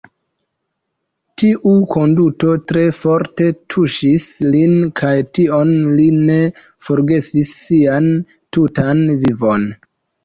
Tiu 1.41 1.73
konduto 1.95 2.55
tre 2.71 2.85
forte 2.99 3.49
tuŝis 3.73 4.25
lin 4.55 4.73
kaj 5.03 5.13
tion 5.39 5.77
li 6.01 6.09
ne 6.23 6.41
forgesis 6.89 7.53
sian 7.65 8.11
tutan 8.59 9.07
vivon. 9.25 9.71